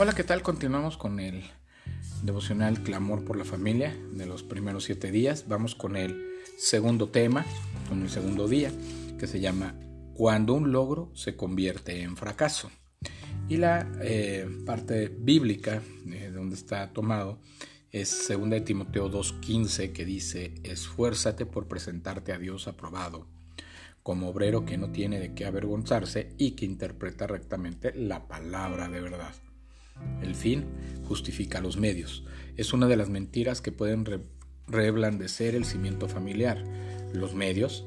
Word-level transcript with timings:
Hola, 0.00 0.12
¿qué 0.12 0.22
tal? 0.22 0.42
Continuamos 0.42 0.96
con 0.96 1.18
el 1.18 1.42
devocional 2.22 2.84
Clamor 2.84 3.24
por 3.24 3.36
la 3.36 3.44
Familia 3.44 3.96
de 4.12 4.26
los 4.26 4.44
primeros 4.44 4.84
siete 4.84 5.10
días. 5.10 5.46
Vamos 5.48 5.74
con 5.74 5.96
el 5.96 6.24
segundo 6.56 7.08
tema, 7.08 7.44
con 7.88 8.02
el 8.02 8.08
segundo 8.08 8.46
día, 8.46 8.70
que 9.18 9.26
se 9.26 9.40
llama 9.40 9.74
Cuando 10.14 10.54
un 10.54 10.70
logro 10.70 11.10
se 11.16 11.34
convierte 11.34 12.02
en 12.02 12.16
fracaso. 12.16 12.70
Y 13.48 13.56
la 13.56 13.90
eh, 14.00 14.48
parte 14.64 15.08
bíblica 15.08 15.82
de 16.04 16.30
donde 16.30 16.54
está 16.54 16.92
tomado 16.92 17.40
es 17.90 18.28
2 18.28 18.50
de 18.50 18.60
Timoteo 18.60 19.10
2.15 19.10 19.90
que 19.90 20.04
dice, 20.04 20.54
esfuérzate 20.62 21.44
por 21.44 21.66
presentarte 21.66 22.32
a 22.32 22.38
Dios 22.38 22.68
aprobado, 22.68 23.26
como 24.04 24.28
obrero 24.28 24.64
que 24.64 24.78
no 24.78 24.92
tiene 24.92 25.18
de 25.18 25.34
qué 25.34 25.44
avergonzarse 25.44 26.36
y 26.38 26.52
que 26.52 26.66
interpreta 26.66 27.26
rectamente 27.26 27.92
la 27.96 28.28
palabra 28.28 28.88
de 28.88 29.00
verdad. 29.00 29.34
El 30.22 30.34
fin 30.34 30.64
justifica 31.04 31.60
los 31.60 31.76
medios. 31.76 32.24
Es 32.56 32.72
una 32.72 32.86
de 32.86 32.96
las 32.96 33.08
mentiras 33.08 33.60
que 33.60 33.72
pueden 33.72 34.04
reblandecer 34.66 35.54
el 35.54 35.64
cimiento 35.64 36.08
familiar. 36.08 36.62
Los 37.12 37.34
medios 37.34 37.84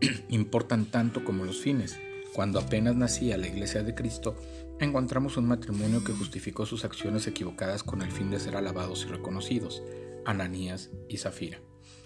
importan 0.28 0.86
tanto 0.86 1.24
como 1.24 1.44
los 1.44 1.60
fines. 1.60 1.98
Cuando 2.34 2.58
apenas 2.58 2.96
nacía 2.96 3.36
la 3.36 3.46
Iglesia 3.46 3.82
de 3.82 3.94
Cristo, 3.94 4.36
encontramos 4.80 5.36
un 5.36 5.46
matrimonio 5.46 6.02
que 6.02 6.12
justificó 6.12 6.64
sus 6.64 6.84
acciones 6.84 7.26
equivocadas 7.26 7.82
con 7.82 8.00
el 8.02 8.10
fin 8.10 8.30
de 8.30 8.40
ser 8.40 8.56
alabados 8.56 9.04
y 9.04 9.10
reconocidos, 9.10 9.82
Ananías 10.24 10.90
y 11.08 11.18
Zafira. 11.18 11.60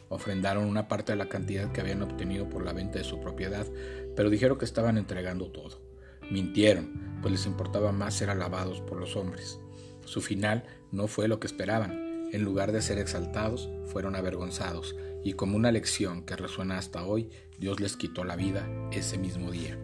Ofrendaron 0.09 0.65
una 0.65 0.89
parte 0.89 1.13
de 1.13 1.17
la 1.17 1.29
cantidad 1.29 1.71
que 1.73 1.81
habían 1.81 2.03
obtenido 2.03 2.49
por 2.49 2.65
la 2.65 2.73
venta 2.73 2.99
de 2.99 3.05
su 3.05 3.21
propiedad, 3.21 3.67
pero 4.15 4.31
dijeron 4.31 4.59
que 4.59 4.65
estaban 4.65 4.99
entregando 4.99 5.51
todo. 5.51 5.86
Mintieron, 6.31 7.19
pues 7.23 7.33
les 7.33 7.47
importaba 7.47 7.93
más 7.93 8.15
ser 8.15 8.31
alabados 8.31 8.81
por 8.81 8.99
los 8.99 9.17
hombres. 9.17 9.61
Su 10.05 10.21
final 10.21 10.65
no 10.93 11.07
fue 11.07 11.29
lo 11.29 11.41
que 11.41 11.47
esperaban. 11.47 12.29
En 12.33 12.43
lugar 12.43 12.73
de 12.73 12.83
ser 12.83 12.99
exaltados, 12.99 13.69
fueron 13.87 14.17
avergonzados, 14.17 14.97
y 15.23 15.35
como 15.35 15.57
una 15.57 15.73
lección 15.73 16.25
que 16.25 16.37
resuena 16.37 16.79
hasta 16.79 17.05
hoy, 17.05 17.31
Dios 17.59 17.81
les 17.81 17.97
quitó 17.97 18.25
la 18.25 18.37
vida 18.37 18.69
ese 18.93 19.19
mismo 19.19 19.51
día. 19.51 19.79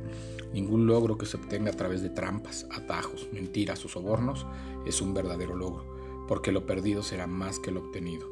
Ningún 0.53 0.87
logro 0.87 1.17
que 1.17 1.27
se 1.27 1.37
obtenga 1.37 1.71
a 1.71 1.77
través 1.77 2.03
de 2.03 2.11
trampas, 2.11 2.67
atajos, 2.71 3.29
mentiras 3.33 3.85
o 3.85 3.89
sobornos 3.89 4.47
es 4.87 5.01
un 5.01 5.15
verdadero 5.15 5.55
logro, 5.55 6.27
porque 6.29 6.53
lo 6.53 6.67
perdido 6.67 7.03
será 7.03 7.27
más 7.27 7.59
que 7.59 7.71
lo 7.71 7.81
obtenido. 7.81 8.29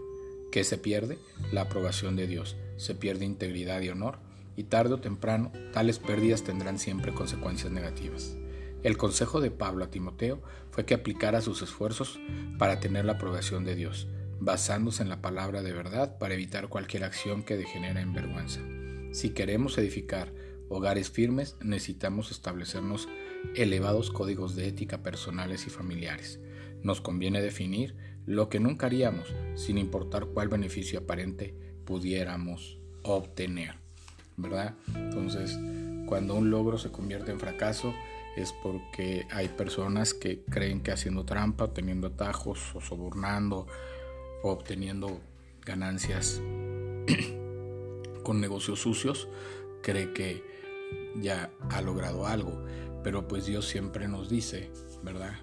¿Qué 0.50 0.64
se 0.64 0.78
pierde? 0.78 1.18
La 1.52 1.62
aprobación 1.62 2.16
de 2.16 2.26
Dios. 2.26 2.56
Se 2.76 2.94
pierde 2.94 3.24
integridad 3.24 3.80
y 3.82 3.88
honor 3.88 4.18
y 4.60 4.64
tarde 4.64 4.92
o 4.92 5.00
temprano 5.00 5.52
tales 5.72 5.98
pérdidas 5.98 6.44
tendrán 6.44 6.78
siempre 6.78 7.14
consecuencias 7.14 7.72
negativas. 7.72 8.36
El 8.82 8.98
consejo 8.98 9.40
de 9.40 9.50
Pablo 9.50 9.84
a 9.84 9.90
Timoteo 9.90 10.42
fue 10.70 10.84
que 10.84 10.92
aplicara 10.92 11.40
sus 11.40 11.62
esfuerzos 11.62 12.20
para 12.58 12.78
tener 12.78 13.06
la 13.06 13.12
aprobación 13.12 13.64
de 13.64 13.74
Dios, 13.74 14.08
basándose 14.38 15.02
en 15.02 15.08
la 15.08 15.22
palabra 15.22 15.62
de 15.62 15.72
verdad 15.72 16.18
para 16.18 16.34
evitar 16.34 16.68
cualquier 16.68 17.04
acción 17.04 17.42
que 17.42 17.56
degenere 17.56 18.02
en 18.02 18.12
vergüenza. 18.12 18.60
Si 19.12 19.30
queremos 19.30 19.78
edificar 19.78 20.30
hogares 20.68 21.10
firmes, 21.10 21.56
necesitamos 21.62 22.30
establecernos 22.30 23.08
elevados 23.54 24.10
códigos 24.10 24.56
de 24.56 24.68
ética 24.68 25.02
personales 25.02 25.66
y 25.66 25.70
familiares. 25.70 26.38
Nos 26.82 27.00
conviene 27.00 27.40
definir 27.40 27.96
lo 28.26 28.50
que 28.50 28.60
nunca 28.60 28.86
haríamos, 28.86 29.34
sin 29.54 29.78
importar 29.78 30.26
cuál 30.26 30.48
beneficio 30.48 30.98
aparente 31.00 31.54
pudiéramos 31.86 32.78
obtener. 33.02 33.89
¿Verdad? 34.40 34.74
Entonces, 34.94 35.58
cuando 36.06 36.34
un 36.34 36.50
logro 36.50 36.78
se 36.78 36.90
convierte 36.90 37.30
en 37.30 37.38
fracaso 37.38 37.94
es 38.36 38.52
porque 38.52 39.26
hay 39.30 39.48
personas 39.48 40.14
que 40.14 40.40
creen 40.44 40.80
que 40.80 40.92
haciendo 40.92 41.24
trampa, 41.24 41.72
teniendo 41.72 42.08
atajos 42.08 42.74
o 42.74 42.80
sobornando 42.80 43.66
o 44.42 44.50
obteniendo 44.50 45.20
ganancias 45.64 46.40
con 48.22 48.40
negocios 48.40 48.80
sucios, 48.80 49.28
cree 49.82 50.12
que 50.12 50.42
ya 51.20 51.50
ha 51.70 51.80
logrado 51.82 52.26
algo. 52.26 52.64
Pero 53.02 53.26
pues 53.28 53.46
Dios 53.46 53.66
siempre 53.66 54.08
nos 54.08 54.28
dice, 54.28 54.70
¿verdad? 55.02 55.34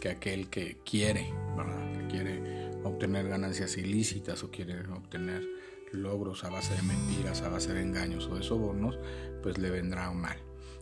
Que 0.00 0.10
aquel 0.10 0.48
que 0.48 0.78
quiere, 0.84 1.32
¿verdad? 1.56 1.92
Que 1.92 2.06
quiere 2.08 2.70
obtener 2.84 3.28
ganancias 3.28 3.76
ilícitas 3.76 4.42
o 4.42 4.50
quiere 4.50 4.80
obtener 4.88 5.59
logros 5.92 6.44
a 6.44 6.50
base 6.50 6.74
de 6.74 6.82
mentiras, 6.82 7.42
a 7.42 7.48
base 7.48 7.72
de 7.72 7.82
engaños 7.82 8.26
o 8.28 8.36
de 8.36 8.42
sobornos, 8.42 8.98
pues 9.42 9.58
le 9.58 9.70
vendrá 9.70 10.10
mal. 10.12 10.36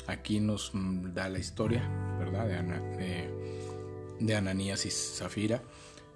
Aquí 0.06 0.40
nos 0.40 0.74
mm, 0.74 1.12
da 1.14 1.28
la 1.28 1.38
historia, 1.38 1.88
¿verdad? 2.18 2.46
De, 2.46 3.30
de, 4.20 4.36
Ananías 4.36 4.86
y 4.86 4.90
Zafira, 4.90 5.62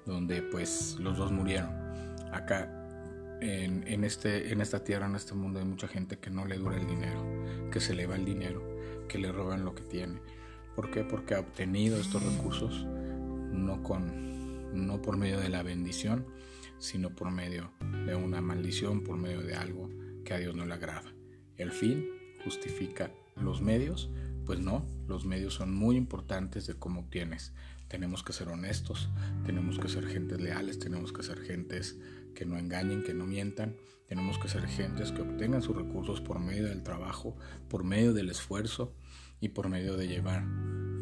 donde 0.06 0.42
pues 0.42 0.96
los 0.98 1.16
dos 1.16 1.30
murieron. 1.30 1.70
Acá 2.32 3.38
en, 3.40 3.86
en, 3.86 4.04
este, 4.04 4.52
en 4.52 4.60
esta 4.60 4.82
tierra, 4.82 5.06
en 5.06 5.16
este 5.16 5.34
mundo, 5.34 5.58
hay 5.58 5.66
mucha 5.66 5.88
gente 5.88 6.18
que 6.18 6.30
no 6.30 6.46
le 6.46 6.56
dura 6.56 6.76
el 6.76 6.86
dinero, 6.86 7.70
que 7.70 7.80
se 7.80 7.94
le 7.94 8.06
va 8.06 8.16
el 8.16 8.24
dinero, 8.24 8.62
que 9.08 9.18
le 9.18 9.30
roban 9.30 9.64
lo 9.64 9.74
que 9.74 9.82
tiene. 9.82 10.20
¿Por 10.74 10.90
qué? 10.90 11.04
Porque 11.04 11.34
ha 11.34 11.40
obtenido 11.40 12.00
estos 12.00 12.22
recursos 12.22 12.86
no, 13.52 13.82
con, 13.82 14.86
no 14.86 15.02
por 15.02 15.16
medio 15.16 15.38
de 15.38 15.50
la 15.50 15.62
bendición, 15.62 16.24
sino 16.82 17.14
por 17.14 17.30
medio 17.30 17.70
de 18.06 18.16
una 18.16 18.40
maldición, 18.40 19.04
por 19.04 19.16
medio 19.16 19.40
de 19.42 19.54
algo 19.54 19.88
que 20.24 20.34
a 20.34 20.38
Dios 20.38 20.56
no 20.56 20.66
le 20.66 20.74
agrada. 20.74 21.14
El 21.56 21.70
fin 21.70 22.08
justifica 22.44 23.12
los 23.36 23.62
medios, 23.62 24.10
pues 24.44 24.58
no, 24.58 24.84
los 25.06 25.24
medios 25.24 25.54
son 25.54 25.72
muy 25.74 25.96
importantes 25.96 26.66
de 26.66 26.74
cómo 26.74 27.02
obtienes. 27.02 27.52
Tenemos 27.86 28.24
que 28.24 28.32
ser 28.32 28.48
honestos, 28.48 29.08
tenemos 29.46 29.78
que 29.78 29.88
ser 29.88 30.06
gentes 30.06 30.40
leales, 30.40 30.80
tenemos 30.80 31.12
que 31.12 31.22
ser 31.22 31.40
gentes 31.40 31.98
que 32.34 32.46
no 32.46 32.58
engañen, 32.58 33.04
que 33.04 33.14
no 33.14 33.26
mientan, 33.26 33.76
tenemos 34.08 34.38
que 34.38 34.48
ser 34.48 34.66
gentes 34.66 35.12
que 35.12 35.22
obtengan 35.22 35.62
sus 35.62 35.76
recursos 35.76 36.20
por 36.20 36.40
medio 36.40 36.66
del 36.66 36.82
trabajo, 36.82 37.36
por 37.68 37.84
medio 37.84 38.12
del 38.12 38.28
esfuerzo 38.28 38.92
y 39.40 39.50
por 39.50 39.68
medio 39.68 39.96
de 39.96 40.08
llevar, 40.08 40.44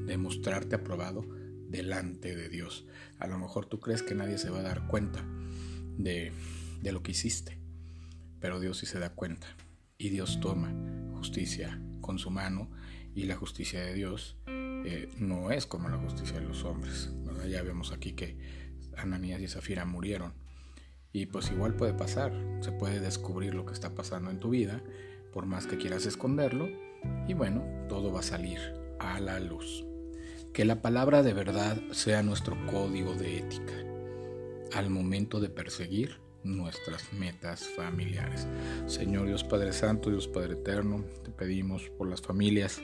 de 0.05 0.19
mostrarte 0.19 0.77
aprobado 0.77 1.25
delante 1.71 2.37
de 2.37 2.49
Dios. 2.49 2.87
A 3.19 3.27
lo 3.27 3.39
mejor 3.39 3.67
tú 3.67 3.81
crees 3.81 4.03
que 4.03 4.15
nadie 4.15 4.39
se 4.39 4.51
va 4.51 4.59
a 4.59 4.63
dar 4.63 4.87
cuenta, 4.87 5.25
de, 5.97 6.33
lo 6.83 7.03
que 7.03 7.13
hiciste. 7.13 7.59
Pero 8.41 8.61
Dios 8.61 8.79
sí 8.79 8.87
se 8.87 8.99
da 8.99 9.11
cuenta. 9.11 9.47
Y 9.99 10.09
Dios 10.09 10.41
toma 10.41 10.73
justicia 11.15 11.81
con 12.01 12.19
su 12.19 12.31
mano. 12.31 12.71
Y 13.15 13.25
la 13.25 13.37
justicia 13.37 13.81
de 13.81 13.95
Dios 13.95 14.37
eh, 14.47 15.11
no 15.19 15.51
es 15.51 15.67
como 15.67 15.89
la 15.89 15.99
justicia 15.99 16.41
de 16.41 16.47
los 16.47 16.65
hombres. 16.65 17.11
Ya 17.49 17.63
vemos 17.63 17.93
aquí 17.93 18.13
que 18.13 18.39
Ananías 18.97 19.41
y 19.41 19.49
Zafira 19.49 19.85
murieron. 19.85 20.35
Y 21.13 21.27
pues 21.27 21.51
igual 21.51 21.75
puede 21.75 21.95
pasar. 21.95 22.33
Se 22.61 22.73
puede 22.73 23.01
descubrir 23.01 23.55
lo 23.55 23.67
que 23.67 23.75
está 23.75 23.95
pasando 23.95 24.31
en 24.31 24.39
tu 24.39 24.51
vida. 24.51 24.83
Por 25.33 25.47
más 25.47 25.67
que 25.67 25.77
quieras 25.77 26.07
esconderlo. 26.07 26.69
Y 27.27 27.35
bueno, 27.35 27.65
todo 27.89 28.13
va 28.13 28.21
a 28.21 28.25
salir 28.25 28.59
a 28.99 29.21
la 29.21 29.41
luz. 29.41 29.85
Que 30.55 30.65
la 30.65 30.83
palabra 30.83 31.23
de 31.23 31.33
verdad 31.33 31.81
sea 31.93 32.23
nuestro 32.23 32.57
código 32.67 33.15
de 33.15 33.39
ética 33.39 33.90
al 34.75 34.91
momento 34.91 35.41
de 35.41 35.49
perseguir 35.49 36.19
nuestras 36.43 37.13
metas 37.13 37.67
familiares. 37.77 38.47
Señor 38.87 39.27
Dios 39.27 39.45
Padre 39.45 39.73
Santo, 39.73 40.11
Dios 40.11 40.29
Padre 40.29 40.55
Eterno, 40.55 41.05
te 41.23 41.31
pedimos 41.31 41.91
por 41.99 42.09
las 42.09 42.23
familias 42.23 42.81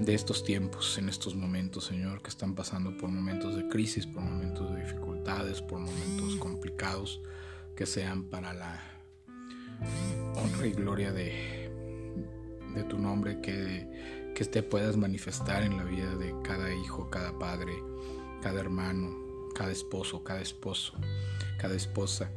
de 0.00 0.14
estos 0.14 0.44
tiempos, 0.44 0.96
en 0.98 1.08
estos 1.08 1.34
momentos, 1.34 1.84
Señor, 1.84 2.22
que 2.22 2.30
están 2.30 2.54
pasando 2.54 2.96
por 2.96 3.10
momentos 3.10 3.56
de 3.56 3.68
crisis, 3.68 4.06
por 4.06 4.22
momentos 4.22 4.72
de 4.72 4.80
dificultades, 4.80 5.60
por 5.60 5.80
momentos 5.80 6.36
complicados, 6.36 7.20
que 7.74 7.84
sean 7.84 8.24
para 8.24 8.54
la 8.54 8.80
honra 10.36 10.66
y 10.66 10.72
gloria 10.72 11.12
de, 11.12 11.70
de 12.74 12.84
tu 12.84 12.98
nombre, 12.98 13.40
que, 13.40 14.32
que 14.34 14.44
te 14.44 14.62
puedas 14.62 14.96
manifestar 14.96 15.62
en 15.62 15.76
la 15.76 15.84
vida 15.84 16.14
de 16.14 16.32
cada 16.44 16.72
hijo, 16.72 17.10
cada 17.10 17.36
padre, 17.36 17.72
cada 18.40 18.60
hermano, 18.60 19.27
cada 19.58 19.72
esposo, 19.72 20.22
cada 20.22 20.40
esposo, 20.40 20.92
cada 21.58 21.74
esposa, 21.74 22.30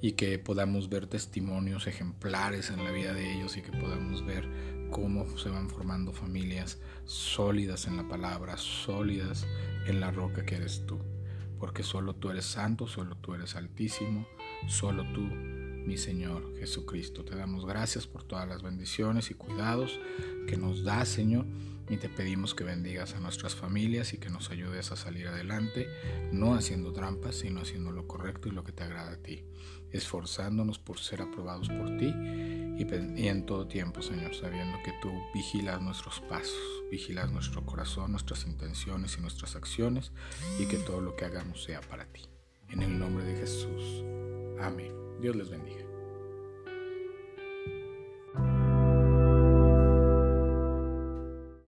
y 0.00 0.12
que 0.12 0.40
podamos 0.40 0.88
ver 0.88 1.06
testimonios 1.06 1.86
ejemplares 1.86 2.70
en 2.70 2.82
la 2.82 2.90
vida 2.90 3.14
de 3.14 3.32
ellos 3.32 3.56
y 3.56 3.62
que 3.62 3.70
podamos 3.70 4.26
ver 4.26 4.48
cómo 4.90 5.38
se 5.38 5.50
van 5.50 5.70
formando 5.70 6.12
familias 6.12 6.80
sólidas 7.04 7.86
en 7.86 7.96
la 7.96 8.08
palabra, 8.08 8.56
sólidas 8.56 9.46
en 9.86 10.00
la 10.00 10.10
roca 10.10 10.44
que 10.44 10.56
eres 10.56 10.84
tú. 10.84 10.98
Porque 11.60 11.84
solo 11.84 12.16
tú 12.16 12.30
eres 12.30 12.44
santo, 12.44 12.88
solo 12.88 13.16
tú 13.18 13.34
eres 13.34 13.54
altísimo, 13.54 14.26
solo 14.66 15.04
tú 15.12 15.28
mi 15.84 15.96
Señor 15.96 16.56
Jesucristo. 16.58 17.24
Te 17.24 17.36
damos 17.36 17.66
gracias 17.66 18.06
por 18.06 18.24
todas 18.24 18.48
las 18.48 18.62
bendiciones 18.62 19.30
y 19.30 19.34
cuidados 19.34 19.98
que 20.46 20.56
nos 20.56 20.84
das, 20.84 21.08
Señor, 21.08 21.46
y 21.88 21.96
te 21.98 22.08
pedimos 22.08 22.54
que 22.54 22.64
bendigas 22.64 23.14
a 23.14 23.20
nuestras 23.20 23.54
familias 23.54 24.14
y 24.14 24.18
que 24.18 24.30
nos 24.30 24.50
ayudes 24.50 24.90
a 24.90 24.96
salir 24.96 25.28
adelante, 25.28 25.86
no 26.32 26.54
haciendo 26.54 26.92
trampas, 26.92 27.36
sino 27.36 27.60
haciendo 27.60 27.92
lo 27.92 28.06
correcto 28.06 28.48
y 28.48 28.52
lo 28.52 28.64
que 28.64 28.72
te 28.72 28.84
agrada 28.84 29.12
a 29.12 29.22
ti, 29.22 29.44
esforzándonos 29.90 30.78
por 30.78 30.98
ser 30.98 31.22
aprobados 31.22 31.68
por 31.68 31.96
ti 31.98 32.12
y, 32.76 33.28
en 33.28 33.46
todo 33.46 33.68
tiempo, 33.68 34.02
Señor, 34.02 34.34
sabiendo 34.34 34.78
que 34.84 34.92
tú 35.02 35.12
vigilas 35.34 35.80
nuestros 35.80 36.20
pasos, 36.20 36.58
vigilas 36.90 37.30
nuestro 37.30 37.64
corazón, 37.64 38.12
nuestras 38.12 38.46
intenciones 38.46 39.16
y 39.18 39.20
nuestras 39.20 39.54
acciones 39.54 40.12
y 40.58 40.66
que 40.66 40.78
todo 40.78 41.00
lo 41.00 41.14
que 41.16 41.24
hagamos 41.24 41.62
sea 41.62 41.80
para 41.82 42.06
ti. 42.06 42.22
En 42.70 42.82
el 42.82 42.98
nombre 42.98 43.24
de 43.24 43.36
Jesús. 43.36 44.02
Amén. 44.60 45.03
Dios 45.20 45.36
les 45.36 45.50
bendiga. 45.50 45.83